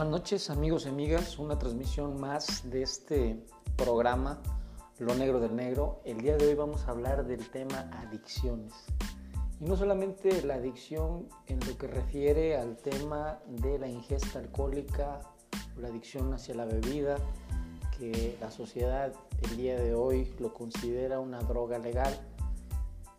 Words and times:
Buenas 0.00 0.20
noches 0.22 0.48
amigos 0.48 0.86
y 0.86 0.88
amigas, 0.88 1.38
una 1.38 1.58
transmisión 1.58 2.18
más 2.18 2.70
de 2.70 2.80
este 2.80 3.44
programa 3.76 4.40
Lo 4.98 5.14
Negro 5.14 5.40
del 5.40 5.54
Negro. 5.54 6.00
El 6.06 6.22
día 6.22 6.38
de 6.38 6.46
hoy 6.46 6.54
vamos 6.54 6.88
a 6.88 6.92
hablar 6.92 7.26
del 7.26 7.50
tema 7.50 7.90
adicciones. 7.92 8.72
Y 9.60 9.66
no 9.66 9.76
solamente 9.76 10.40
la 10.40 10.54
adicción 10.54 11.28
en 11.48 11.60
lo 11.68 11.76
que 11.76 11.86
refiere 11.86 12.56
al 12.56 12.78
tema 12.78 13.40
de 13.46 13.78
la 13.78 13.88
ingesta 13.88 14.38
alcohólica, 14.38 15.20
la 15.76 15.88
adicción 15.88 16.32
hacia 16.32 16.54
la 16.54 16.64
bebida, 16.64 17.16
que 17.98 18.38
la 18.40 18.50
sociedad 18.50 19.12
el 19.42 19.56
día 19.58 19.78
de 19.78 19.92
hoy 19.92 20.34
lo 20.38 20.54
considera 20.54 21.20
una 21.20 21.40
droga 21.40 21.78
legal, 21.78 22.18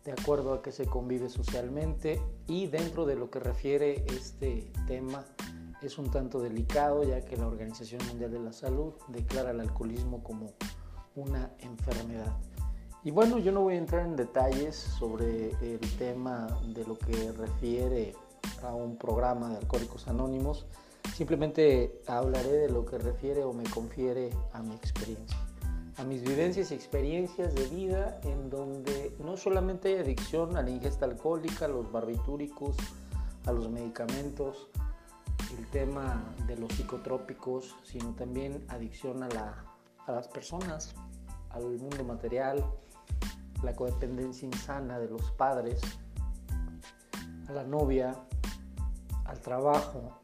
de 0.02 0.10
acuerdo 0.10 0.52
a 0.52 0.62
que 0.62 0.72
se 0.72 0.86
convive 0.86 1.28
socialmente 1.28 2.20
y 2.48 2.66
dentro 2.66 3.06
de 3.06 3.14
lo 3.14 3.30
que 3.30 3.38
refiere 3.38 4.04
este 4.08 4.72
tema 4.88 5.24
es 5.82 5.98
un 5.98 6.10
tanto 6.10 6.40
delicado 6.40 7.02
ya 7.02 7.24
que 7.24 7.36
la 7.36 7.46
Organización 7.46 8.00
Mundial 8.06 8.30
de 8.30 8.38
la 8.38 8.52
Salud 8.52 8.92
declara 9.08 9.50
el 9.50 9.60
alcoholismo 9.60 10.22
como 10.22 10.52
una 11.16 11.50
enfermedad. 11.58 12.36
Y 13.04 13.10
bueno, 13.10 13.38
yo 13.38 13.50
no 13.50 13.62
voy 13.62 13.74
a 13.74 13.78
entrar 13.78 14.06
en 14.06 14.14
detalles 14.14 14.76
sobre 14.76 15.50
el 15.60 15.80
tema 15.98 16.46
de 16.72 16.84
lo 16.84 16.96
que 16.96 17.32
refiere 17.32 18.14
a 18.62 18.74
un 18.74 18.96
programa 18.96 19.48
de 19.48 19.56
Alcohólicos 19.56 20.06
Anónimos, 20.06 20.66
simplemente 21.14 22.00
hablaré 22.06 22.52
de 22.52 22.70
lo 22.70 22.84
que 22.84 22.98
refiere 22.98 23.42
o 23.42 23.52
me 23.52 23.64
confiere 23.64 24.30
a 24.52 24.62
mi 24.62 24.74
experiencia, 24.74 25.36
a 25.96 26.04
mis 26.04 26.22
vivencias 26.22 26.70
y 26.70 26.74
experiencias 26.74 27.54
de 27.54 27.66
vida 27.66 28.20
en 28.22 28.50
donde 28.50 29.16
no 29.18 29.36
solamente 29.36 29.88
hay 29.88 29.98
adicción 29.98 30.56
a 30.56 30.62
la 30.62 30.70
ingesta 30.70 31.04
alcohólica, 31.04 31.64
a 31.64 31.68
los 31.68 31.90
barbitúricos, 31.90 32.76
a 33.46 33.52
los 33.52 33.68
medicamentos, 33.68 34.68
el 35.58 35.66
tema 35.68 36.34
de 36.46 36.56
los 36.56 36.72
psicotrópicos, 36.72 37.76
sino 37.82 38.14
también 38.14 38.64
adicción 38.68 39.22
a, 39.22 39.28
las 40.06 40.28
personas, 40.28 40.94
al 41.50 41.64
mundo 41.78 42.04
material, 42.04 42.64
la 43.62 43.74
codependencia 43.74 44.46
insana 44.46 44.98
de 44.98 45.08
los 45.08 45.30
padres, 45.32 45.80
a 47.48 47.52
la 47.52 47.64
novia, 47.64 48.14
al 49.24 49.40
trabajo 49.40 50.22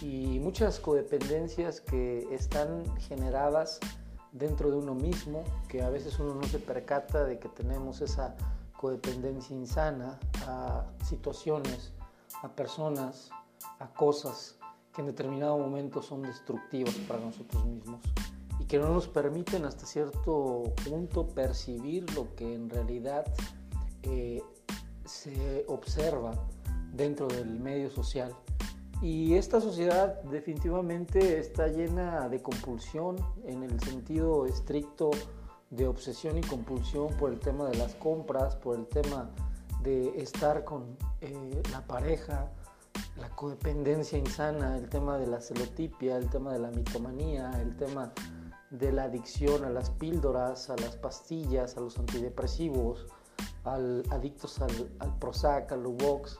y 0.00 0.38
muchas 0.38 0.78
codependencias 0.78 1.80
que 1.80 2.26
están 2.32 2.96
generadas 2.98 3.80
dentro 4.32 4.70
de 4.70 4.76
uno 4.76 4.94
mismo, 4.94 5.42
que 5.68 5.82
a 5.82 5.90
veces 5.90 6.18
uno 6.18 6.34
no 6.34 6.44
se 6.44 6.58
percata 6.58 7.24
de 7.24 7.38
que 7.38 7.48
tenemos 7.48 8.00
esa 8.00 8.36
codependencia 8.76 9.56
insana 9.56 10.18
a 10.46 10.84
situaciones, 11.04 11.92
a 12.42 12.48
personas, 12.48 13.30
a 13.78 13.88
cosas 13.92 14.56
que 14.92 15.00
en 15.00 15.06
determinado 15.06 15.58
momento 15.58 16.02
son 16.02 16.22
destructivas 16.22 16.94
para 17.06 17.20
nosotros 17.20 17.64
mismos 17.64 18.00
y 18.60 18.64
que 18.64 18.78
no 18.78 18.92
nos 18.92 19.06
permiten 19.08 19.64
hasta 19.64 19.86
cierto 19.86 20.64
punto 20.88 21.28
percibir 21.28 22.12
lo 22.14 22.34
que 22.34 22.54
en 22.54 22.68
realidad 22.68 23.24
eh, 24.02 24.42
se 25.04 25.64
observa 25.68 26.32
dentro 26.92 27.28
del 27.28 27.60
medio 27.60 27.90
social. 27.90 28.34
Y 29.00 29.34
esta 29.34 29.60
sociedad 29.60 30.20
definitivamente 30.24 31.38
está 31.38 31.68
llena 31.68 32.28
de 32.28 32.42
compulsión 32.42 33.16
en 33.44 33.62
el 33.62 33.80
sentido 33.80 34.46
estricto 34.46 35.10
de 35.70 35.86
obsesión 35.86 36.38
y 36.38 36.40
compulsión 36.40 37.08
por 37.16 37.32
el 37.32 37.38
tema 37.38 37.68
de 37.68 37.76
las 37.76 37.94
compras, 37.94 38.56
por 38.56 38.76
el 38.76 38.86
tema 38.86 39.30
de 39.82 40.20
estar 40.20 40.64
con 40.64 40.96
eh, 41.20 41.62
la 41.70 41.86
pareja, 41.86 42.50
la 43.16 43.28
codependencia 43.30 44.18
insana, 44.18 44.76
el 44.76 44.88
tema 44.88 45.18
de 45.18 45.26
la 45.26 45.40
celotipia, 45.40 46.16
el 46.16 46.28
tema 46.30 46.52
de 46.52 46.58
la 46.58 46.70
mitomanía, 46.70 47.50
el 47.60 47.76
tema 47.76 48.12
de 48.70 48.92
la 48.92 49.04
adicción 49.04 49.64
a 49.64 49.70
las 49.70 49.90
píldoras, 49.90 50.70
a 50.70 50.76
las 50.76 50.96
pastillas, 50.96 51.76
a 51.76 51.80
los 51.80 51.98
antidepresivos, 51.98 53.06
al, 53.64 54.02
adictos 54.10 54.60
al, 54.60 55.18
Prozac, 55.18 55.72
al 55.72 55.82
Luvox, 55.82 56.38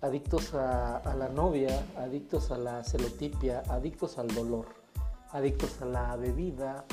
adictos 0.00 0.54
a, 0.54 0.98
a, 0.98 1.14
la 1.14 1.28
novia, 1.28 1.84
adictos 1.96 2.50
a 2.50 2.58
la 2.58 2.82
celotipia, 2.84 3.62
adictos 3.68 4.18
al 4.18 4.28
dolor, 4.28 4.66
adictos 5.30 5.80
a 5.82 5.86
la 5.86 6.16
bebida. 6.16 6.84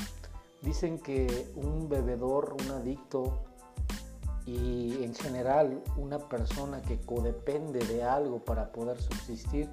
Dicen 0.62 0.98
que 0.98 1.52
un 1.56 1.88
bebedor, 1.88 2.56
un 2.58 2.70
adicto, 2.70 3.44
y 4.46 5.02
en 5.02 5.14
general 5.14 5.82
una 5.96 6.18
persona 6.18 6.82
que 6.82 7.00
codepende 7.00 7.78
de 7.86 8.02
algo 8.02 8.44
para 8.44 8.72
poder 8.72 9.00
subsistir 9.00 9.68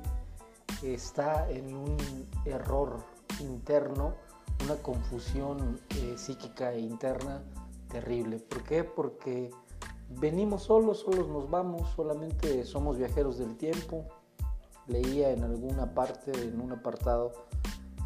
está 0.81 1.49
en 1.49 1.75
un 1.75 1.97
error 2.45 3.03
interno, 3.39 4.13
una 4.63 4.75
confusión 4.75 5.79
eh, 5.89 6.15
psíquica 6.17 6.75
interna 6.75 7.43
terrible. 7.89 8.39
¿Por 8.39 8.63
qué? 8.63 8.83
Porque 8.83 9.51
venimos 10.19 10.63
solos, 10.63 10.99
solos 10.99 11.27
nos 11.27 11.49
vamos, 11.49 11.89
solamente 11.95 12.63
somos 12.65 12.97
viajeros 12.97 13.37
del 13.37 13.57
tiempo. 13.57 14.05
Leía 14.87 15.31
en 15.31 15.43
alguna 15.43 15.93
parte, 15.93 16.31
en 16.31 16.59
un 16.59 16.71
apartado, 16.71 17.31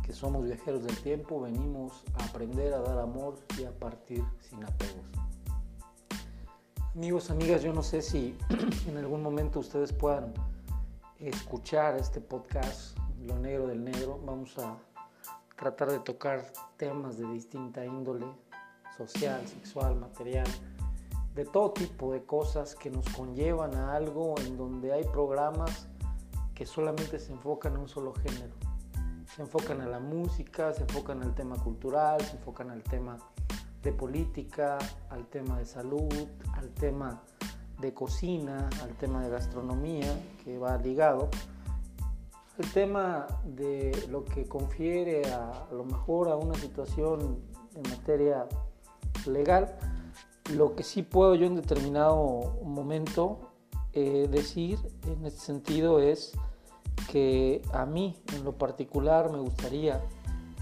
que 0.03 0.13
somos 0.13 0.43
viajeros 0.43 0.83
del 0.83 0.97
tiempo, 1.01 1.41
venimos 1.41 2.03
a 2.19 2.25
aprender 2.25 2.73
a 2.73 2.79
dar 2.79 2.99
amor 2.99 3.35
y 3.57 3.63
a 3.63 3.71
partir 3.71 4.23
sin 4.39 4.63
apegos. 4.63 5.05
Amigos, 6.95 7.29
amigas, 7.29 7.61
yo 7.61 7.73
no 7.73 7.83
sé 7.83 8.01
si 8.01 8.37
en 8.87 8.95
algún 8.95 9.21
momento 9.21 9.59
ustedes 9.59 9.91
puedan 9.91 10.33
escuchar 11.19 11.97
este 11.97 12.21
podcast, 12.21 12.97
Lo 13.19 13.37
Negro 13.37 13.67
del 13.67 13.83
Negro. 13.83 14.17
Vamos 14.25 14.57
a 14.57 14.77
tratar 15.57 15.91
de 15.91 15.99
tocar 15.99 16.53
temas 16.77 17.17
de 17.17 17.27
distinta 17.27 17.85
índole, 17.85 18.25
social, 18.95 19.45
sexual, 19.45 19.97
material, 19.97 20.47
de 21.33 21.43
todo 21.43 21.71
tipo 21.71 22.13
de 22.13 22.23
cosas 22.23 22.75
que 22.75 22.89
nos 22.89 23.09
conllevan 23.09 23.75
a 23.75 23.93
algo 23.93 24.35
en 24.39 24.55
donde 24.55 24.93
hay 24.93 25.03
programas 25.03 25.89
que 26.53 26.65
solamente 26.65 27.19
se 27.19 27.33
enfocan 27.33 27.73
en 27.73 27.81
un 27.81 27.89
solo 27.89 28.13
género. 28.13 28.53
Se 29.35 29.41
enfocan 29.41 29.81
a 29.81 29.85
la 29.85 29.99
música, 29.99 30.71
se 30.71 30.83
enfocan 30.83 31.21
al 31.23 31.35
tema 31.35 31.61
cultural, 31.61 32.21
se 32.21 32.37
enfocan 32.37 32.69
al 32.69 32.83
tema 32.83 33.17
de 33.85 33.93
política, 33.93 34.79
al 35.11 35.27
tema 35.27 35.59
de 35.59 35.65
salud, 35.65 36.27
al 36.53 36.69
tema 36.71 37.21
de 37.79 37.93
cocina, 37.93 38.67
al 38.81 38.97
tema 38.97 39.23
de 39.23 39.29
gastronomía, 39.29 40.11
que 40.43 40.57
va 40.57 40.75
ligado, 40.77 41.29
el 42.57 42.71
tema 42.71 43.27
de 43.43 44.07
lo 44.09 44.25
que 44.25 44.47
confiere 44.47 45.31
a, 45.31 45.67
lo 45.71 45.85
mejor 45.85 46.29
a 46.29 46.35
una 46.35 46.55
situación 46.55 47.39
en 47.75 47.83
materia 47.91 48.47
legal, 49.27 49.77
lo 50.53 50.75
que 50.75 50.81
sí 50.81 51.03
puedo 51.03 51.35
yo 51.35 51.45
en 51.45 51.55
determinado 51.55 52.59
momento 52.63 53.51
eh, 53.93 54.27
decir 54.31 54.79
en 55.05 55.25
este 55.25 55.41
sentido 55.41 55.99
es 55.99 56.33
que 57.11 57.61
a 57.71 57.85
mí 57.85 58.15
en 58.33 58.43
lo 58.43 58.57
particular 58.57 59.31
me 59.31 59.39
gustaría 59.39 60.01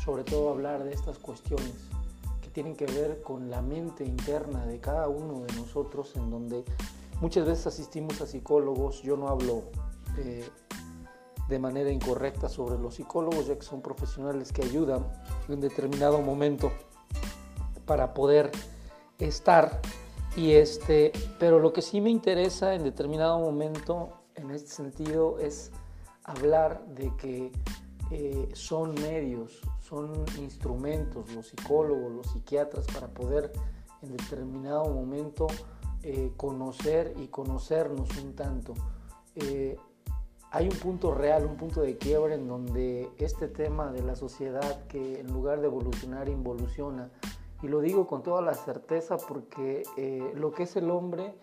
sobre 0.03 0.23
todo 0.23 0.50
hablar 0.50 0.83
de 0.83 0.94
estas 0.94 1.19
cuestiones 1.19 1.93
tienen 2.53 2.75
que 2.75 2.86
ver 2.86 3.22
con 3.22 3.50
la 3.50 3.62
mente 3.62 4.06
interna 4.06 4.66
de 4.66 4.80
cada 4.80 5.09
uno 5.09 5.41
de 5.41 5.53
nosotros, 5.56 6.16
en 6.16 6.30
donde 6.30 6.64
muchas 7.19 7.46
veces 7.46 7.68
asistimos 7.68 8.22
a 8.22 8.28
psicólogos, 8.28 9.02
yo 9.02 9.18
no 9.18 9.28
hablo 9.28 9.64
eh, 10.18 10.47
de 11.50 11.59
manera 11.59 11.92
incorrecta 11.92 12.47
sobre 12.47 12.78
los 12.78 12.96
psicólogos, 12.96 13.47
ya 13.47 13.56
que 13.56 13.63
son 13.63 13.81
profesionales 13.81 14.53
que 14.53 14.63
ayudan 14.63 15.06
en 15.50 15.59
determinado 15.59 16.22
momento 16.22 16.72
para 17.86 18.13
poder 18.13 18.52
estar 19.19 19.81
y 20.36 20.53
este, 20.53 21.12
pero 21.40 21.59
lo 21.59 21.74
que 21.74 21.81
sí 21.81 22.02
me 22.02 22.09
interesa 22.09 22.74
en 22.74 22.83
determinado 22.83 23.39
momento 23.39 24.10
en 24.36 24.50
este 24.50 24.69
sentido 24.69 25.38
es 25.39 25.72
hablar 26.24 26.83
de 26.88 27.16
que 27.18 27.51
eh, 28.10 28.50
son 28.54 28.95
medios, 28.95 29.62
son 29.83 30.25
instrumentos, 30.39 31.33
los 31.33 31.47
psicólogos, 31.47 32.12
los 32.12 32.27
psiquiatras, 32.27 32.85
para 32.88 33.07
poder 33.07 33.51
en 34.01 34.15
determinado 34.15 34.85
momento 34.85 35.47
eh, 36.01 36.31
conocer 36.38 37.13
y 37.18 37.27
conocernos 37.27 38.09
un 38.18 38.33
tanto. 38.33 38.74
Eh, 39.35 39.77
hay 40.51 40.69
un 40.69 40.77
punto 40.77 41.13
real, 41.13 41.45
un 41.45 41.57
punto 41.57 41.81
de 41.81 41.97
quiebre 41.97 42.35
en 42.35 42.47
donde 42.47 43.09
este 43.18 43.47
tema 43.47 43.91
de 43.91 44.03
la 44.03 44.15
sociedad 44.15 44.85
que 44.88 45.19
en 45.19 45.27
lugar 45.33 45.62
de 45.62 45.68
evolucionar 45.68 46.29
involuciona, 46.29 47.09
y 47.62 47.68
lo 47.68 47.79
digo 47.79 48.07
con 48.07 48.24
toda 48.24 48.41
la 48.41 48.53
certeza 48.53 49.18
porque 49.18 49.83
lo 50.36 50.51
que 50.51 50.63
es 50.63 50.75
el 50.75 50.91
hombre 50.91 51.33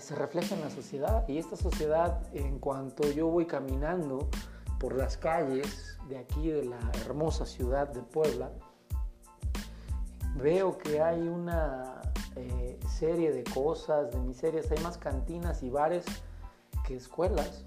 se 0.00 0.14
refleja 0.14 0.54
en 0.54 0.62
la 0.62 0.70
sociedad 0.70 1.28
y 1.28 1.38
esta 1.38 1.54
sociedad 1.54 2.22
en 2.34 2.58
cuanto 2.58 3.08
yo 3.10 3.28
voy 3.28 3.46
caminando, 3.46 4.28
por 4.80 4.96
las 4.96 5.18
calles 5.18 5.98
de 6.08 6.18
aquí, 6.18 6.48
de 6.48 6.64
la 6.64 6.80
hermosa 7.04 7.44
ciudad 7.44 7.86
de 7.88 8.00
Puebla, 8.00 8.50
veo 10.36 10.78
que 10.78 11.02
hay 11.02 11.20
una 11.20 12.00
eh, 12.34 12.80
serie 12.88 13.30
de 13.30 13.44
cosas, 13.44 14.10
de 14.10 14.18
miserias. 14.18 14.70
Hay 14.72 14.82
más 14.82 14.96
cantinas 14.96 15.62
y 15.62 15.68
bares 15.68 16.06
que 16.86 16.96
escuelas. 16.96 17.66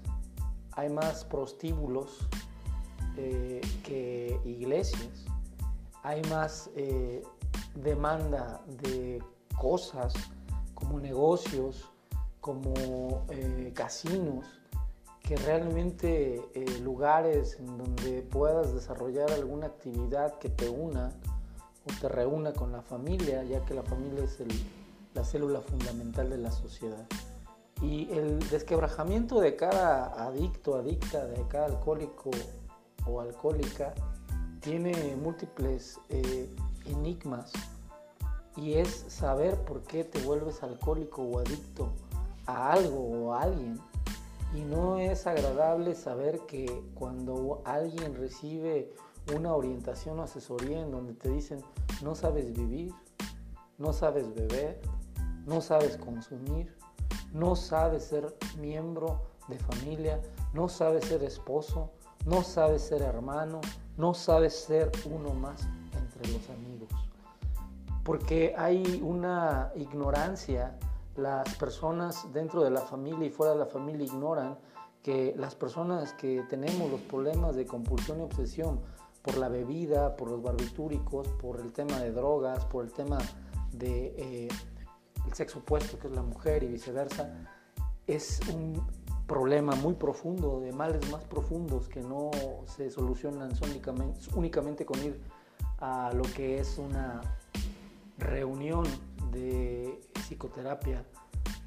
Hay 0.72 0.90
más 0.90 1.24
prostíbulos 1.24 2.28
eh, 3.16 3.60
que 3.84 4.40
iglesias, 4.44 5.24
hay 6.02 6.20
más 6.22 6.68
eh, 6.74 7.22
demanda 7.76 8.60
de 8.82 9.22
cosas 9.56 10.12
como 10.74 10.98
negocios, 10.98 11.88
como 12.40 13.24
casinos, 13.72 14.63
que 15.24 15.36
realmente 15.36 16.40
lugares 16.82 17.58
en 17.58 17.78
donde 17.78 18.22
puedas 18.22 18.74
desarrollar 18.74 19.32
alguna 19.32 19.66
actividad 19.66 20.38
que 20.38 20.50
te 20.50 20.68
una 20.68 21.12
o 21.86 22.00
te 22.00 22.08
reúna 22.08 22.52
con 22.52 22.72
la 22.72 22.82
familia, 22.82 23.42
ya 23.42 23.64
que 23.64 23.72
la 23.72 23.82
familia 23.82 24.24
es 24.24 24.38
la 25.14 25.24
célula 25.24 25.60
fundamental 25.62 26.28
de 26.28 26.38
la 26.38 26.52
sociedad. 26.52 27.06
Y 27.80 28.10
el 28.12 28.38
desquebrajamiento 28.50 29.40
de 29.40 29.56
cada 29.56 30.26
adicto, 30.26 30.76
adicta, 30.76 31.26
de 31.26 31.42
cada 31.48 31.66
alcohólico 31.66 32.30
o 33.06 33.20
alcohólica, 33.20 33.94
tiene 34.60 35.16
múltiples 35.16 36.00
eh, 36.10 36.54
enigmas 36.86 37.52
y 38.56 38.74
es 38.74 39.06
saber 39.08 39.56
por 39.64 39.82
qué 39.82 40.04
te 40.04 40.20
vuelves 40.22 40.62
alcohólico 40.62 41.22
o 41.22 41.38
adicto 41.38 41.92
a 42.46 42.72
algo 42.72 42.98
o 42.98 43.32
a 43.32 43.42
alguien. 43.42 43.80
Y 44.54 44.62
no 44.62 44.98
es 44.98 45.26
agradable 45.26 45.94
saber 45.94 46.40
que 46.46 46.84
cuando 46.94 47.60
alguien 47.64 48.14
recibe 48.14 48.94
una 49.34 49.54
orientación 49.54 50.20
o 50.20 50.22
asesoría 50.22 50.80
en 50.80 50.90
donde 50.90 51.14
te 51.14 51.28
dicen 51.28 51.60
no 52.02 52.14
sabes 52.14 52.52
vivir, 52.52 52.92
no 53.78 53.92
sabes 53.92 54.32
beber, 54.34 54.80
no 55.46 55.60
sabes 55.60 55.96
consumir, 55.96 56.74
no 57.32 57.56
sabes 57.56 58.04
ser 58.04 58.36
miembro 58.58 59.22
de 59.48 59.58
familia, 59.58 60.20
no 60.52 60.68
sabes 60.68 61.06
ser 61.06 61.22
esposo, 61.24 61.90
no 62.24 62.42
sabes 62.42 62.82
ser 62.82 63.02
hermano, 63.02 63.60
no 63.96 64.14
sabes 64.14 64.54
ser 64.54 64.90
uno 65.10 65.34
más 65.34 65.66
entre 65.92 66.32
los 66.32 66.48
amigos. 66.50 66.88
Porque 68.04 68.54
hay 68.56 69.00
una 69.02 69.72
ignorancia, 69.74 70.78
las 71.16 71.54
personas 71.56 72.32
dentro 72.32 72.62
de 72.62 72.70
la 72.70 72.80
familia 72.80 73.26
y 73.26 73.30
fuera 73.30 73.52
de 73.52 73.58
la 73.58 73.66
familia 73.66 74.04
ignoran 74.04 74.58
que 75.02 75.34
las 75.36 75.54
personas 75.54 76.14
que 76.14 76.44
tenemos 76.48 76.90
los 76.90 77.00
problemas 77.02 77.56
de 77.56 77.66
compulsión 77.66 78.20
y 78.20 78.22
obsesión 78.22 78.80
por 79.22 79.36
la 79.36 79.48
bebida, 79.48 80.16
por 80.16 80.30
los 80.30 80.42
barbitúricos, 80.42 81.28
por 81.40 81.60
el 81.60 81.72
tema 81.72 81.98
de 81.98 82.12
drogas, 82.12 82.64
por 82.66 82.84
el 82.84 82.92
tema 82.92 83.18
de 83.72 84.14
eh, 84.16 84.48
el 85.26 85.34
sexo 85.34 85.60
opuesto 85.60 85.98
que 85.98 86.08
es 86.08 86.14
la 86.14 86.22
mujer 86.22 86.62
y 86.62 86.68
viceversa, 86.68 87.34
es 88.06 88.40
un 88.52 88.82
problema 89.26 89.74
muy 89.76 89.94
profundo, 89.94 90.60
de 90.60 90.72
males 90.72 91.10
más 91.10 91.24
profundos 91.24 91.88
que 91.88 92.00
no 92.00 92.30
se 92.66 92.90
solucionan 92.90 93.52
únicamente, 93.62 94.20
únicamente 94.34 94.84
con 94.84 95.02
ir 95.02 95.20
a 95.78 96.12
lo 96.12 96.22
que 96.22 96.58
es 96.58 96.78
una 96.78 97.22
reunión 98.18 98.84
de 99.32 100.00
psicoterapia 100.24 101.04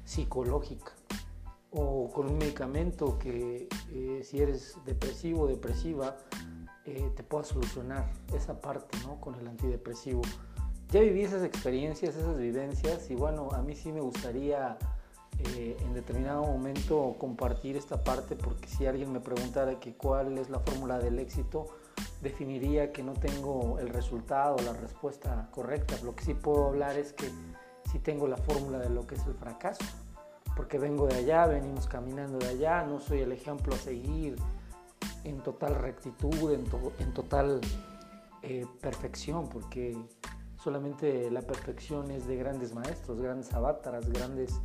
psicológica 0.04 0.92
o 1.70 2.10
con 2.10 2.26
un 2.26 2.38
medicamento 2.38 3.18
que 3.18 3.68
eh, 3.90 4.22
si 4.24 4.40
eres 4.40 4.76
depresivo 4.84 5.42
o 5.42 5.46
depresiva 5.46 6.16
eh, 6.84 7.10
te 7.14 7.22
pueda 7.22 7.44
solucionar 7.44 8.10
esa 8.34 8.60
parte 8.60 8.96
¿no? 9.06 9.20
con 9.20 9.34
el 9.34 9.46
antidepresivo. 9.46 10.22
Ya 10.90 11.00
viví 11.00 11.22
esas 11.22 11.44
experiencias, 11.44 12.16
esas 12.16 12.38
vivencias 12.38 13.10
y 13.10 13.14
bueno, 13.14 13.50
a 13.52 13.60
mí 13.60 13.74
sí 13.74 13.92
me 13.92 14.00
gustaría 14.00 14.78
eh, 15.38 15.76
en 15.80 15.92
determinado 15.92 16.42
momento 16.42 17.14
compartir 17.18 17.76
esta 17.76 18.02
parte 18.02 18.34
porque 18.34 18.68
si 18.68 18.86
alguien 18.86 19.12
me 19.12 19.20
preguntara 19.20 19.78
que 19.78 19.92
cuál 19.94 20.38
es 20.38 20.48
la 20.48 20.60
fórmula 20.60 20.98
del 20.98 21.18
éxito, 21.18 21.66
definiría 22.22 22.90
que 22.90 23.02
no 23.02 23.12
tengo 23.12 23.78
el 23.78 23.90
resultado, 23.90 24.56
la 24.64 24.72
respuesta 24.72 25.48
correcta. 25.52 25.96
Lo 26.02 26.16
que 26.16 26.24
sí 26.24 26.34
puedo 26.34 26.68
hablar 26.68 26.96
es 26.98 27.12
que 27.12 27.30
sí 27.90 27.98
tengo 27.98 28.26
la 28.28 28.36
fórmula 28.36 28.78
de 28.78 28.90
lo 28.90 29.06
que 29.06 29.14
es 29.14 29.26
el 29.26 29.34
fracaso, 29.34 29.84
porque 30.56 30.78
vengo 30.78 31.06
de 31.06 31.16
allá, 31.16 31.46
venimos 31.46 31.86
caminando 31.86 32.38
de 32.38 32.48
allá, 32.48 32.84
no 32.84 33.00
soy 33.00 33.20
el 33.20 33.32
ejemplo 33.32 33.74
a 33.74 33.78
seguir 33.78 34.36
en 35.24 35.38
total 35.42 35.74
rectitud, 35.74 36.52
en, 36.52 37.12
total 37.14 37.60
eh, 38.42 38.66
perfección, 38.80 39.48
porque 39.48 39.96
solamente 40.62 41.30
la 41.30 41.42
perfección 41.42 42.10
es 42.10 42.26
de 42.26 42.36
grandes 42.36 42.74
maestros, 42.74 43.20
grandes 43.20 43.52
avátaras, 43.54 44.08
grandes 44.10 44.60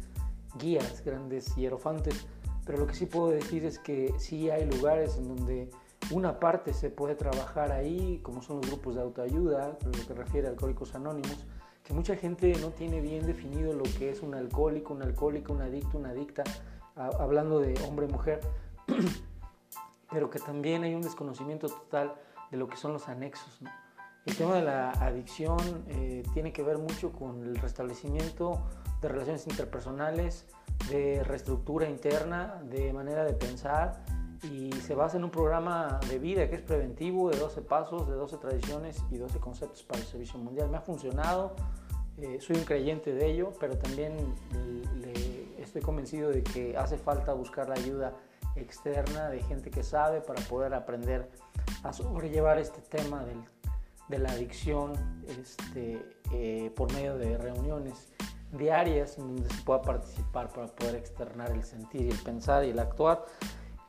guías, 0.59 1.03
grandes 1.03 1.55
hierofantes, 1.55 2.25
pero 2.65 2.79
lo 2.79 2.87
que 2.87 2.93
sí 2.93 3.05
puedo 3.05 3.29
decir 3.29 3.65
es 3.65 3.79
que 3.79 4.13
sí 4.17 4.49
hay 4.49 4.65
lugares 4.65 5.17
en 5.17 5.35
donde 5.35 5.69
una 6.11 6.39
parte 6.39 6.73
se 6.73 6.89
puede 6.89 7.15
trabajar 7.15 7.71
ahí, 7.71 8.19
como 8.23 8.41
son 8.41 8.57
los 8.57 8.67
grupos 8.67 8.95
de 8.95 9.01
autoayuda, 9.01 9.77
lo 9.83 9.91
que 9.91 10.13
refiere 10.13 10.47
a 10.47 10.51
Alcohólicos 10.51 10.95
Anónimos, 10.95 11.45
que 11.83 11.93
mucha 11.93 12.15
gente 12.15 12.53
no 12.61 12.69
tiene 12.69 13.01
bien 13.01 13.25
definido 13.25 13.73
lo 13.73 13.83
que 13.83 14.09
es 14.09 14.21
un 14.21 14.33
alcohólico, 14.35 14.93
un 14.93 15.03
alcohólico, 15.03 15.53
un 15.53 15.61
adicto, 15.61 15.97
una 15.97 16.09
adicta, 16.09 16.43
hablando 16.95 17.59
de 17.59 17.73
hombre-mujer, 17.87 18.39
pero 20.11 20.29
que 20.29 20.39
también 20.39 20.83
hay 20.83 20.95
un 20.95 21.01
desconocimiento 21.01 21.67
total 21.67 22.15
de 22.51 22.57
lo 22.57 22.67
que 22.67 22.77
son 22.77 22.93
los 22.93 23.09
anexos. 23.09 23.59
El 24.25 24.37
tema 24.37 24.55
de 24.55 24.61
la 24.61 24.91
adicción 24.91 25.57
eh, 25.89 26.23
tiene 26.33 26.53
que 26.53 26.63
ver 26.63 26.77
mucho 26.77 27.11
con 27.11 27.43
el 27.43 27.57
restablecimiento 27.57 28.61
de 29.01 29.09
relaciones 29.09 29.45
interpersonales, 29.47 30.45
de 30.89 31.23
reestructura 31.23 31.89
interna, 31.89 32.61
de 32.63 32.93
manera 32.93 33.25
de 33.25 33.33
pensar 33.33 34.05
y 34.43 34.71
se 34.73 34.93
basa 34.93 35.17
en 35.17 35.23
un 35.23 35.29
programa 35.29 35.99
de 36.09 36.19
vida 36.19 36.49
que 36.49 36.55
es 36.55 36.61
preventivo 36.61 37.29
de 37.29 37.37
12 37.37 37.61
pasos, 37.61 38.07
de 38.07 38.15
12 38.15 38.37
tradiciones 38.37 39.03
y 39.09 39.17
12 39.17 39.39
conceptos 39.39 39.83
para 39.83 40.01
el 40.01 40.05
servicio 40.05 40.37
mundial. 40.39 40.69
Me 40.69 40.77
ha 40.77 40.81
funcionado, 40.81 41.55
eh, 42.17 42.39
soy 42.41 42.57
un 42.57 42.63
creyente 42.63 43.13
de 43.13 43.31
ello, 43.31 43.53
pero 43.59 43.77
también 43.77 44.15
estoy 45.57 45.81
convencido 45.81 46.29
de 46.29 46.43
que 46.43 46.77
hace 46.77 46.97
falta 46.97 47.33
buscar 47.33 47.67
la 47.69 47.75
ayuda 47.75 48.13
externa 48.55 49.29
de 49.29 49.41
gente 49.41 49.71
que 49.71 49.81
sabe 49.81 50.21
para 50.21 50.39
poder 50.43 50.73
aprender 50.73 51.31
a 51.81 51.91
sobrellevar 51.93 52.59
este 52.59 52.81
tema 52.81 53.25
de 54.07 54.19
la 54.19 54.29
adicción 54.29 54.93
este, 55.27 56.05
eh, 56.31 56.71
por 56.75 56.93
medio 56.93 57.17
de 57.17 57.37
reuniones 57.37 58.13
diarias 58.51 59.17
donde 59.17 59.49
se 59.49 59.61
pueda 59.63 59.81
participar 59.81 60.49
para 60.49 60.67
poder 60.67 60.95
externar 60.95 61.49
el 61.51 61.63
sentir 61.63 62.01
y 62.01 62.09
el 62.09 62.17
pensar 62.19 62.63
y 62.65 62.69
el 62.69 62.77
actuar. 62.77 63.25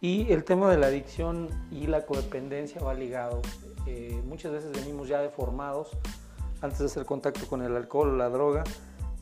Y 0.04 0.30
el 0.30 0.44
tema 0.44 0.70
de 0.70 0.76
la 0.76 0.88
adicción 0.88 1.48
y 1.70 1.86
la 1.86 2.04
codependencia 2.04 2.78
va 2.82 2.92
ligado. 2.92 3.40
Eh, 3.86 4.22
muchas 4.26 4.52
veces 4.52 4.70
venimos 4.70 5.08
ya 5.08 5.22
deformados 5.22 5.96
antes 6.60 6.80
de 6.80 6.84
hacer 6.84 7.06
contacto 7.06 7.46
con 7.46 7.62
el 7.62 7.74
alcohol 7.74 8.10
o 8.10 8.16
la 8.18 8.28
droga. 8.28 8.64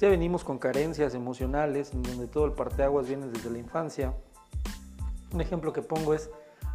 Ya 0.00 0.08
venimos 0.08 0.42
con 0.42 0.58
carencias 0.58 1.14
emocionales 1.14 1.92
en 1.92 2.02
donde 2.02 2.26
todo 2.26 2.46
el 2.46 2.52
parteaguas 2.54 3.06
viene 3.06 3.28
desde 3.28 3.48
la 3.48 3.58
infancia. 3.58 4.12
Un 5.32 5.40
ejemplo 5.40 5.72
que 5.72 5.82
pongo 5.82 6.14
es, 6.14 6.30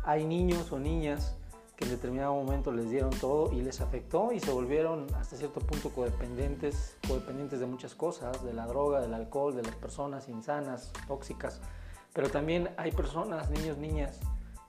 hay 0.06 0.26
niños 0.26 0.72
o 0.72 0.80
niñas 0.80 1.36
que 1.76 1.84
en 1.84 1.92
determinado 1.92 2.34
momento 2.34 2.72
les 2.72 2.90
dieron 2.90 3.10
todo 3.10 3.52
y 3.52 3.60
les 3.60 3.82
afectó 3.82 4.32
y 4.32 4.40
se 4.40 4.52
volvieron 4.52 5.06
hasta 5.16 5.36
cierto 5.36 5.60
punto 5.60 5.90
codependientes, 5.90 6.96
codependientes 7.06 7.60
de 7.60 7.66
muchas 7.66 7.94
cosas, 7.94 8.42
de 8.46 8.54
la 8.54 8.68
droga, 8.68 9.02
del 9.02 9.14
alcohol, 9.14 9.54
de 9.54 9.64
las 9.64 9.76
personas 9.76 10.30
insanas, 10.30 10.94
tóxicas. 11.10 11.60
Pero 12.18 12.32
también 12.32 12.72
hay 12.78 12.92
personas, 12.92 13.52
niños, 13.52 13.78
niñas, 13.78 14.20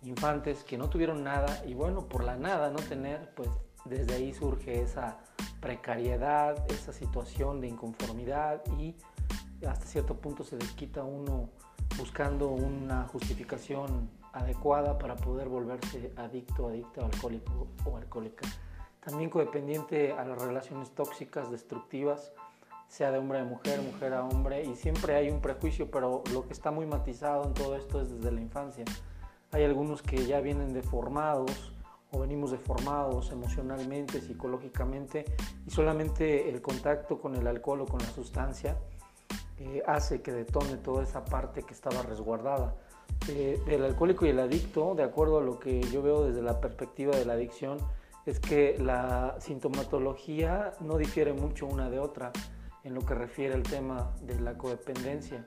infantes 0.03 0.65
que 0.65 0.77
no 0.77 0.91
tuvieron 0.91 1.25
nada 1.25 1.65
y 1.67 1.73
bueno, 1.73 2.07
por 2.07 2.23
la 2.23 2.37
nada 2.37 2.69
no 2.69 2.77
tener, 2.77 3.33
pues 3.35 3.49
desde 3.87 4.17
ahí 4.17 4.35
surge 4.35 4.83
esa 4.83 5.17
precariedad, 5.59 6.63
esa 6.71 6.93
situación 6.93 7.63
de 7.63 7.69
inconformidad 7.69 8.61
y 8.79 8.97
hasta 9.67 9.87
cierto 9.87 10.15
punto 10.19 10.45
se 10.45 10.59
les 10.59 10.73
quita 10.73 11.03
uno 11.05 11.49
buscando 11.97 12.51
una 12.51 13.09
justificación 13.09 14.11
adecuada 14.35 14.99
para 14.99 15.17
poder 15.17 15.49
volverse 15.49 16.13
adicto, 16.19 16.69
adicto, 16.69 17.03
alcohólico 17.03 17.69
o 17.87 17.97
alcohólica. 17.97 18.47
También 19.01 19.31
codependiente 19.31 20.13
a 20.13 20.23
las 20.27 20.43
relaciones 20.43 20.91
tóxicas, 20.91 21.51
destructivas, 21.51 22.31
sea 22.89 23.13
de 23.13 23.19
hombre 23.19 23.39
a 23.39 23.45
mujer, 23.45 23.81
mujer 23.83 24.15
a 24.15 24.25
hombre, 24.25 24.65
y 24.65 24.75
siempre 24.75 25.15
hay 25.15 25.31
un 25.31 25.41
prejuicio, 25.41 25.91
pero 25.91 26.25
lo 26.33 26.47
que 26.47 26.53
está 26.53 26.71
muy 26.71 26.87
matizado 26.87 27.45
en 27.45 27.55
todo 27.55 27.77
esto 27.77 28.01
es 28.01 28.11
desde 28.11 28.33
la 28.33 28.41
infancia. 28.41 28.85
Hay 29.53 29.65
algunos 29.65 30.03
que 30.03 30.27
ya 30.27 30.41
vienen 30.41 30.73
deformados 30.73 31.73
o 32.11 32.21
venimos 32.21 32.51
deformados 32.51 33.31
emocionalmente, 33.31 34.21
psicológicamente, 34.21 35.27
y 35.67 35.71
solamente 35.71 36.49
el 36.49 36.63
contacto 36.63 37.21
con 37.21 37.35
el 37.37 37.47
alcohol 37.47 37.83
o 37.83 37.87
con 37.87 38.01
la 38.01 38.09
sustancia 38.09 38.79
eh, 39.59 39.83
hace 39.87 40.23
que 40.23 40.33
detone 40.33 40.77
toda 40.77 41.03
esa 41.03 41.25
parte 41.25 41.63
que 41.63 41.75
estaba 41.75 42.03
resguardada. 42.03 42.75
Eh, 43.29 43.61
el 43.67 43.85
alcohólico 43.85 44.25
y 44.25 44.31
el 44.31 44.39
adicto, 44.39 44.95
de 44.95 45.03
acuerdo 45.03 45.39
a 45.39 45.43
lo 45.43 45.59
que 45.59 45.83
yo 45.83 46.03
veo 46.03 46.25
desde 46.25 46.43
la 46.43 46.61
perspectiva 46.61 47.15
de 47.15 47.27
la 47.27 47.35
adicción, 47.35 47.79
es 48.25 48.41
que 48.41 48.79
la 48.79 49.37
sintomatología 49.41 50.73
no 50.81 50.97
difiere 50.97 51.33
mucho 51.33 51.67
una 51.67 51.91
de 51.91 51.99
otra 51.99 52.33
en 52.85 52.95
lo 52.95 53.01
que 53.01 53.15
refiere 53.15 53.55
al 53.55 53.63
tema 53.63 54.13
de 54.23 54.39
la 54.41 54.57
codependencia. 54.57 55.47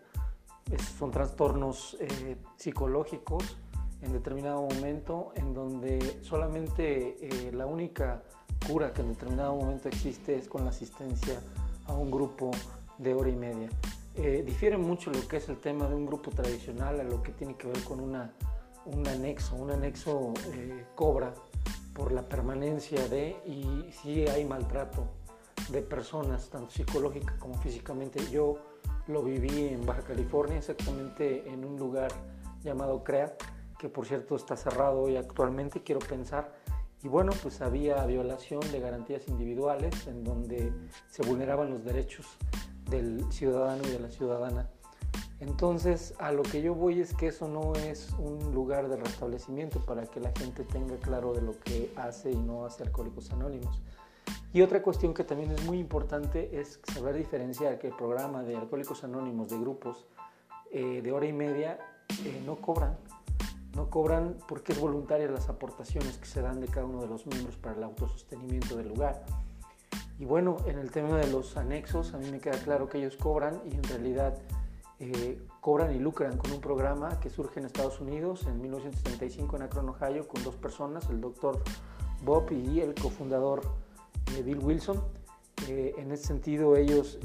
son 0.98 1.12
trastornos 1.12 1.98
eh, 2.00 2.38
psicológicos 2.56 3.58
en 4.02 4.14
determinado 4.14 4.62
momento 4.62 5.32
en 5.36 5.54
donde 5.54 6.20
solamente 6.22 7.18
eh, 7.22 7.52
la 7.52 7.66
única 7.66 8.24
cura 8.68 8.94
que 8.94 9.02
en 9.02 9.10
determinado 9.10 9.56
momento 9.56 9.88
existe 9.88 10.36
es 10.36 10.48
con 10.48 10.64
la 10.64 10.70
asistencia 10.70 11.42
a 11.88 11.94
un 11.94 12.12
grupo 12.12 12.52
de 12.98 13.14
hora 13.14 13.30
y 13.30 13.36
media. 13.36 13.70
Eh, 14.16 14.44
difiere 14.46 14.78
mucho 14.78 15.12
lo 15.12 15.28
que 15.28 15.38
es 15.38 15.50
el 15.50 15.58
tema 15.58 15.88
de 15.88 15.96
un 15.96 16.06
grupo 16.06 16.32
tradicional 16.32 17.00
a 17.00 17.04
lo 17.04 17.24
que 17.24 17.32
tiene 17.32 17.56
que 17.56 17.68
ver 17.68 17.82
con 17.84 18.00
una, 18.00 18.34
un 18.86 19.08
anexo. 19.08 19.56
Un 19.56 19.72
anexo 19.72 20.34
eh, 20.54 20.86
cobra 20.96 21.34
por 21.94 22.12
la 22.12 22.24
permanencia 22.24 23.08
de 23.08 23.38
y 23.46 23.92
si 23.92 24.28
hay 24.28 24.46
maltrato 24.46 25.08
de 25.70 25.82
personas, 25.82 26.50
tanto 26.50 26.72
psicológica 26.72 27.38
como 27.40 27.56
físicamente. 27.56 28.20
Yo 28.32 28.58
lo 29.08 29.24
viví 29.24 29.70
en 29.70 29.86
Baja 29.86 30.02
California, 30.02 30.58
exactamente 30.58 31.50
en 31.50 31.66
un 31.66 31.78
lugar 31.78 32.12
llamado 32.64 33.04
CREA, 33.04 33.36
que 33.80 33.90
por 33.90 34.06
cierto 34.06 34.36
está 34.36 34.56
cerrado 34.56 35.02
hoy 35.02 35.18
actualmente, 35.18 35.84
quiero 35.84 36.00
pensar. 36.00 36.54
Y 37.04 37.08
bueno, 37.08 37.32
pues 37.42 37.62
había 37.62 38.06
violación 38.06 38.62
de 38.72 38.80
garantías 38.80 39.28
individuales 39.28 40.06
en 40.06 40.24
donde 40.24 40.72
se 41.10 41.24
vulneraban 41.24 41.72
los 41.72 41.84
derechos 41.84 42.28
del 42.90 43.26
ciudadano 43.32 43.82
y 43.88 43.92
de 43.92 44.00
la 44.00 44.10
ciudadana. 44.10 44.70
Entonces, 45.40 46.14
a 46.20 46.32
lo 46.32 46.44
que 46.44 46.62
yo 46.62 46.76
voy 46.76 47.02
es 47.02 47.16
que 47.16 47.28
eso 47.28 47.48
no 47.48 47.74
es 47.74 48.12
un 48.20 48.54
lugar 48.54 48.88
de 48.90 48.98
restablecimiento 48.98 49.84
para 49.84 50.06
que 50.06 50.20
la 50.20 50.32
gente 50.38 50.64
tenga 50.64 50.96
claro 50.98 51.34
de 51.34 51.42
lo 51.42 51.60
que 51.60 51.92
hace 51.96 52.32
y 52.32 52.36
no 52.36 52.64
hace 52.64 52.84
Alcohólicos 52.84 53.32
Anónimos. 53.32 53.82
Y 54.54 54.62
otra 54.62 54.82
cuestión 54.82 55.14
que 55.14 55.24
también 55.24 55.52
es 55.52 55.64
muy 55.66 55.80
importante 55.80 56.60
es 56.60 56.82
saber 56.94 57.16
diferenciar 57.16 57.80
que 57.80 57.88
el 57.88 57.96
programa 57.96 58.44
de 58.44 58.58
Alcohólicos 58.58 59.04
Anónimos 59.06 59.50
de 59.50 59.58
grupos 59.58 60.06
eh, 60.72 61.02
de 61.02 61.12
hora 61.12 61.26
y 61.26 61.34
media 61.34 61.80
eh, 62.26 62.42
no 62.46 62.58
cobran. 62.58 62.98
No 63.76 63.90
cobran 63.90 64.38
porque 64.50 64.74
es 64.74 64.80
voluntaria 64.80 65.30
las 65.30 65.48
aportaciones 65.48 66.18
que 66.18 66.26
se 66.26 66.42
dan 66.42 66.60
de 66.60 66.68
cada 66.68 66.86
uno 66.86 67.02
de 67.02 67.08
los 67.08 67.26
miembros 67.26 67.56
para 67.56 67.78
el 67.78 67.84
autosostenimiento 67.84 68.76
del 68.76 68.90
lugar. 68.90 69.24
Y 70.20 70.26
bueno, 70.26 70.58
en 70.66 70.78
el 70.78 70.92
tema 70.92 71.18
de 71.18 71.32
los 71.32 71.56
anexos, 71.56 72.14
a 72.14 72.18
mí 72.18 72.30
me 72.30 72.40
queda 72.40 72.58
claro 72.60 72.90
que 72.90 72.98
ellos 72.98 73.16
cobran 73.16 73.62
y 73.66 73.76
en 73.76 73.84
realidad 73.84 74.38
eh, 75.00 75.42
cobran 75.62 75.96
y 75.96 76.00
lucran 76.00 76.38
con 76.38 76.52
un 76.52 76.60
programa 76.60 77.22
que 77.22 77.30
surge 77.30 77.60
en 77.62 77.66
Estados 77.66 78.02
Unidos 78.02 78.46
en 78.46 78.62
1975 78.62 79.56
en 79.56 79.62
Akron, 79.62 79.90
Ohio, 79.90 80.28
con 80.28 80.44
dos 80.44 80.56
personas, 80.58 81.10
el 81.10 81.22
doctor 81.22 81.60
Bob 82.24 82.52
y 82.52 82.82
el 82.82 82.94
cofundador 82.94 83.62
Bill 84.44 84.60
Wilson. 84.60 85.02
Eh, 85.68 85.94
en 85.98 86.12
ese 86.12 86.26
sentido, 86.26 86.76
ellos 86.76 87.20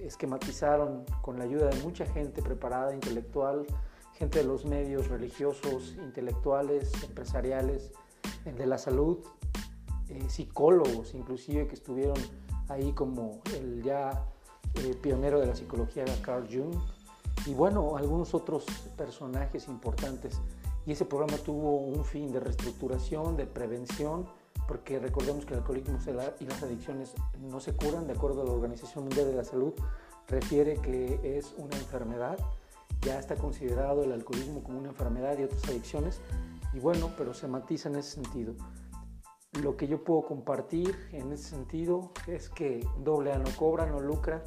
esquematizaron 0.00 1.04
con 1.20 1.38
la 1.38 1.44
ayuda 1.44 1.68
de 1.68 1.82
mucha 1.82 2.06
gente 2.06 2.42
preparada, 2.42 2.94
intelectual, 2.94 3.66
gente 4.14 4.38
de 4.38 4.44
los 4.44 4.64
medios 4.64 5.08
religiosos, 5.08 5.94
intelectuales, 6.02 6.92
empresariales, 7.02 7.92
de 8.44 8.66
la 8.66 8.78
salud, 8.78 9.18
psicólogos 10.28 11.14
inclusive 11.14 11.66
que 11.66 11.74
estuvieron 11.74 12.16
ahí 12.68 12.92
como 12.92 13.40
el 13.56 13.82
ya 13.82 14.26
pionero 15.00 15.40
de 15.40 15.46
la 15.46 15.56
psicología 15.56 16.04
Carl 16.22 16.46
Jung, 16.50 16.74
y 17.46 17.54
bueno, 17.54 17.96
algunos 17.96 18.34
otros 18.34 18.64
personajes 18.96 19.68
importantes. 19.68 20.40
Y 20.86 20.92
ese 20.92 21.04
programa 21.04 21.36
tuvo 21.38 21.78
un 21.78 22.04
fin 22.04 22.32
de 22.32 22.40
reestructuración, 22.40 23.36
de 23.36 23.46
prevención, 23.46 24.26
porque 24.66 24.98
recordemos 24.98 25.44
que 25.44 25.54
el 25.54 25.60
alcoholismo 25.60 25.98
y 26.40 26.44
las 26.44 26.62
adicciones 26.62 27.14
no 27.40 27.60
se 27.60 27.74
curan, 27.74 28.06
de 28.06 28.14
acuerdo 28.14 28.42
a 28.42 28.44
la 28.44 28.52
Organización 28.52 29.04
Mundial 29.04 29.26
de 29.26 29.34
la 29.34 29.44
Salud, 29.44 29.74
refiere 30.28 30.78
que 30.78 31.36
es 31.36 31.54
una 31.58 31.76
enfermedad, 31.76 32.38
ya 33.02 33.18
está 33.18 33.36
considerado 33.36 34.04
el 34.04 34.12
alcoholismo 34.12 34.62
como 34.62 34.78
una 34.78 34.88
enfermedad 34.88 35.38
y 35.38 35.44
otras 35.44 35.64
adicciones, 35.68 36.20
y 36.72 36.80
bueno, 36.80 37.10
pero 37.16 37.34
se 37.34 37.46
matiza 37.46 37.88
en 37.88 37.96
ese 37.96 38.12
sentido. 38.12 38.54
Lo 39.62 39.76
que 39.76 39.86
yo 39.86 40.02
puedo 40.02 40.22
compartir 40.22 40.96
en 41.12 41.30
ese 41.32 41.50
sentido 41.50 42.10
es 42.26 42.48
que 42.48 42.84
AA 43.06 43.38
no 43.38 43.50
cobra, 43.56 43.86
no 43.86 44.00
lucra, 44.00 44.42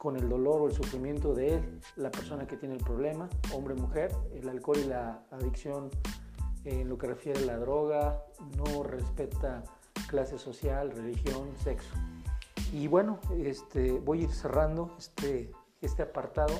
con 0.00 0.16
el 0.16 0.30
dolor 0.30 0.62
o 0.62 0.66
el 0.66 0.72
sufrimiento 0.72 1.34
de 1.34 1.56
él, 1.56 1.80
la 1.96 2.10
persona 2.10 2.46
que 2.46 2.56
tiene 2.56 2.76
el 2.76 2.82
problema, 2.82 3.28
hombre 3.52 3.74
mujer, 3.74 4.10
el 4.32 4.48
alcohol 4.48 4.78
y 4.78 4.84
la 4.84 5.26
adicción 5.30 5.90
en 6.64 6.88
lo 6.88 6.98
que 6.98 7.06
refiere 7.06 7.40
a 7.40 7.46
la 7.46 7.58
droga, 7.58 8.24
no 8.56 8.82
respeta 8.82 9.62
clase 10.08 10.38
social, 10.38 10.90
religión, 10.90 11.50
sexo. 11.62 11.90
Y 12.72 12.86
bueno, 12.88 13.18
este, 13.38 13.92
voy 13.92 14.20
a 14.20 14.22
ir 14.24 14.30
cerrando 14.30 14.94
este, 14.98 15.50
este 15.80 16.02
apartado 16.02 16.54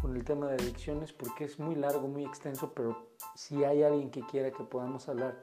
con 0.00 0.16
el 0.16 0.24
tema 0.24 0.46
de 0.46 0.54
adicciones 0.54 1.12
porque 1.12 1.44
es 1.44 1.58
muy 1.58 1.74
largo, 1.74 2.08
muy 2.08 2.24
extenso, 2.24 2.72
pero 2.74 3.10
si 3.34 3.64
hay 3.64 3.82
alguien 3.82 4.10
que 4.10 4.22
quiera 4.22 4.50
que 4.50 4.64
podamos 4.64 5.08
hablar 5.08 5.36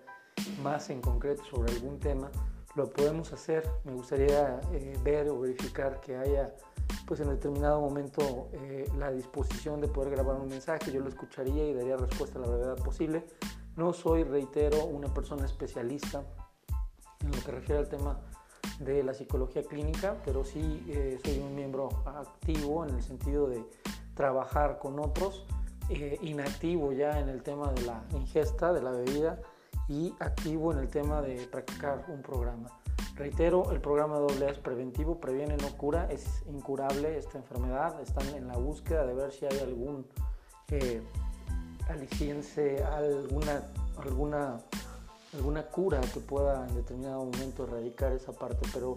más 0.63 0.89
en 0.89 1.01
concreto 1.01 1.43
sobre 1.43 1.73
algún 1.73 1.99
tema, 1.99 2.31
lo 2.75 2.89
podemos 2.89 3.33
hacer. 3.33 3.69
Me 3.83 3.93
gustaría 3.93 4.61
eh, 4.71 4.97
ver 5.03 5.29
o 5.29 5.39
verificar 5.39 5.99
que 5.99 6.15
haya 6.15 6.53
pues 7.05 7.19
en 7.21 7.29
determinado 7.29 7.79
momento 7.81 8.49
eh, 8.53 8.85
la 8.97 9.11
disposición 9.11 9.81
de 9.81 9.87
poder 9.87 10.11
grabar 10.11 10.35
un 10.35 10.47
mensaje, 10.47 10.91
yo 10.91 10.99
lo 10.99 11.09
escucharía 11.09 11.65
y 11.65 11.73
daría 11.73 11.97
respuesta 11.97 12.37
a 12.37 12.41
la 12.41 12.47
brevedad 12.47 12.77
posible. 12.77 13.25
No 13.77 13.93
soy, 13.93 14.23
reitero, 14.23 14.85
una 14.85 15.13
persona 15.13 15.45
especialista 15.45 16.23
en 17.19 17.31
lo 17.31 17.37
que 17.43 17.51
refiere 17.51 17.79
al 17.79 17.87
tema 17.87 18.19
de 18.79 19.03
la 19.03 19.13
psicología 19.13 19.61
clínica, 19.61 20.17
pero 20.25 20.43
sí 20.43 20.83
eh, 20.89 21.19
soy 21.23 21.37
un 21.37 21.53
miembro 21.53 21.89
activo 22.07 22.83
en 22.83 22.95
el 22.95 23.03
sentido 23.03 23.47
de 23.47 23.63
trabajar 24.15 24.79
con 24.79 24.99
otros, 24.99 25.45
eh, 25.89 26.17
inactivo 26.23 26.91
ya 26.91 27.19
en 27.19 27.29
el 27.29 27.43
tema 27.43 27.71
de 27.71 27.83
la 27.83 28.03
ingesta 28.13 28.73
de 28.73 28.81
la 28.81 28.89
bebida 28.89 29.39
y 29.87 30.11
activo 30.19 30.73
en 30.73 30.79
el 30.79 30.89
tema 30.89 31.21
de 31.21 31.45
practicar 31.45 32.03
un 32.07 32.23
programa. 32.23 32.69
Reitero, 33.15 33.71
el 33.71 33.79
programa 33.79 34.17
AA 34.17 34.49
es 34.49 34.57
preventivo, 34.57 35.19
previene, 35.19 35.55
no 35.55 35.69
cura, 35.77 36.07
es 36.11 36.43
incurable 36.47 37.15
esta 37.15 37.37
enfermedad. 37.37 38.01
Están 38.01 38.27
en 38.35 38.47
la 38.47 38.57
búsqueda 38.57 39.05
de 39.05 39.13
ver 39.13 39.31
si 39.31 39.45
hay 39.45 39.59
algún 39.59 40.07
eh, 40.69 41.01
aliciente, 41.89 42.83
alguna, 42.83 43.63
alguna, 43.97 44.59
alguna 45.33 45.63
cura 45.63 46.01
que 46.01 46.19
pueda 46.19 46.67
en 46.67 46.75
determinado 46.75 47.25
momento 47.25 47.63
erradicar 47.63 48.11
esa 48.11 48.31
parte. 48.31 48.67
Pero 48.73 48.95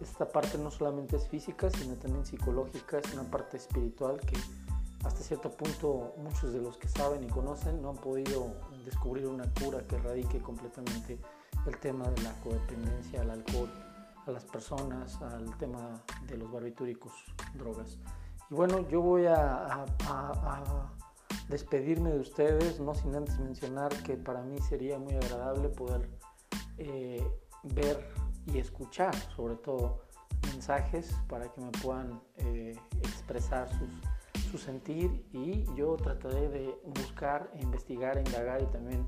esta 0.00 0.28
parte 0.28 0.58
no 0.58 0.70
solamente 0.70 1.16
es 1.16 1.26
física, 1.28 1.70
sino 1.70 1.94
también 1.94 2.26
psicológica, 2.26 2.98
es 2.98 3.14
una 3.14 3.24
parte 3.24 3.56
espiritual 3.56 4.20
que 4.20 4.36
hasta 5.04 5.22
cierto 5.22 5.50
punto 5.50 6.14
muchos 6.18 6.52
de 6.52 6.60
los 6.60 6.76
que 6.76 6.88
saben 6.88 7.22
y 7.22 7.28
conocen 7.28 7.80
no 7.80 7.90
han 7.90 7.96
podido 7.96 8.54
descubrir 8.84 9.26
una 9.26 9.44
cura 9.54 9.80
que 9.86 9.96
erradique 9.96 10.40
completamente 10.40 11.18
el 11.66 11.78
tema 11.78 12.08
de 12.10 12.22
la 12.22 12.32
codependencia 12.40 13.20
al 13.20 13.30
alcohol, 13.30 13.70
a 14.26 14.30
las 14.30 14.44
personas, 14.44 15.20
al 15.22 15.56
tema 15.58 16.02
de 16.26 16.36
los 16.36 16.50
barbitúricos, 16.50 17.12
drogas. 17.54 17.98
Y 18.50 18.54
bueno, 18.54 18.88
yo 18.88 19.00
voy 19.00 19.26
a, 19.26 19.84
despedirme 21.48 22.10
de 22.10 22.20
ustedes, 22.20 22.80
no 22.80 22.94
sin 22.94 23.14
antes 23.14 23.38
mencionar 23.38 23.92
que 24.02 24.16
para 24.16 24.42
mí 24.42 24.58
sería 24.60 24.98
muy 24.98 25.14
agradable 25.14 25.68
poder 25.68 26.08
eh, 26.78 27.26
ver 27.62 28.08
y 28.46 28.58
escuchar, 28.58 29.14
sobre 29.34 29.56
todo, 29.56 30.02
mensajes 30.52 31.14
para 31.28 31.50
que 31.52 31.60
me 31.60 31.70
puedan 31.70 32.20
eh, 32.36 32.76
expresar 33.02 33.68
sus, 33.68 34.42
su 34.50 34.58
sentir 34.58 35.26
y 35.32 35.64
yo 35.74 35.96
trataré 35.96 36.48
de 36.48 36.78
buscar, 36.84 37.50
investigar, 37.60 38.18
indagar 38.18 38.62
y 38.62 38.66
también 38.66 39.06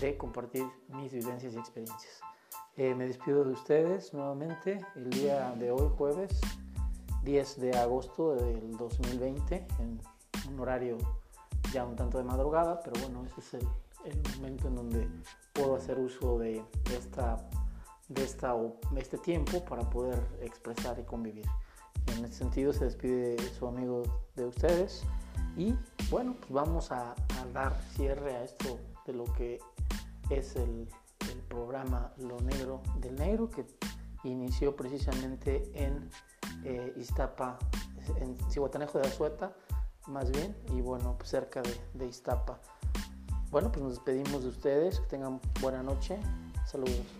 de 0.00 0.16
compartir 0.16 0.66
mis 0.88 1.12
vivencias 1.12 1.54
y 1.54 1.58
experiencias. 1.58 2.20
Eh, 2.76 2.94
me 2.94 3.06
despido 3.06 3.44
de 3.44 3.52
ustedes 3.52 4.14
nuevamente 4.14 4.80
el 4.96 5.10
día 5.10 5.54
de 5.58 5.70
hoy, 5.70 5.90
jueves 5.96 6.40
10 7.22 7.60
de 7.60 7.76
agosto 7.76 8.34
del 8.34 8.76
2020, 8.76 9.66
en 9.80 10.00
un 10.48 10.60
horario 10.60 10.96
ya 11.72 11.84
un 11.84 11.96
tanto 11.96 12.18
de 12.18 12.24
madrugada, 12.24 12.80
pero 12.80 13.00
bueno, 13.00 13.24
ese 13.26 13.40
es 13.40 13.54
el, 13.54 13.68
el 14.04 14.22
momento 14.36 14.68
en 14.68 14.74
donde 14.76 15.08
puedo 15.52 15.76
hacer 15.76 15.98
uso 15.98 16.38
de, 16.38 16.62
esta, 16.96 17.38
de 18.08 18.24
esta, 18.24 18.54
este 18.96 19.18
tiempo 19.18 19.64
para 19.64 19.88
poder 19.88 20.20
expresar 20.40 20.98
y 20.98 21.04
convivir. 21.04 21.46
En 22.06 22.24
ese 22.24 22.34
sentido 22.34 22.72
se 22.72 22.86
despide 22.86 23.36
su 23.58 23.66
amigo 23.66 24.02
de 24.36 24.46
ustedes 24.46 25.04
y 25.56 25.74
bueno, 26.10 26.34
pues 26.40 26.50
vamos 26.52 26.90
a, 26.92 27.14
dar 27.52 27.74
cierre 27.96 28.36
a 28.36 28.44
esto 28.44 28.78
de 29.06 29.12
lo 29.12 29.24
que 29.24 29.58
es 30.30 30.56
el, 30.56 30.88
programa 31.48 32.12
Lo 32.18 32.38
Negro 32.40 32.80
del 32.98 33.16
Negro 33.16 33.50
que 33.50 33.64
inició 34.24 34.74
precisamente 34.74 35.70
en 35.74 36.08
eh, 36.64 36.92
Iztapa, 36.96 37.58
en 38.16 38.36
Cihuatanejo 38.50 38.98
de 38.98 39.08
Azueta, 39.08 39.52
más 40.06 40.30
bien, 40.30 40.56
y 40.68 40.80
bueno, 40.80 41.16
pues 41.16 41.30
cerca 41.30 41.62
de, 41.62 41.74
de 41.94 42.06
Iztapa. 42.06 42.60
Bueno, 43.50 43.70
pues 43.72 43.82
nos 43.82 43.94
despedimos 43.94 44.42
de 44.42 44.48
ustedes, 44.48 45.00
que 45.00 45.06
tengan 45.06 45.40
buena 45.60 45.82
noche, 45.82 46.18
saludos. 46.66 47.19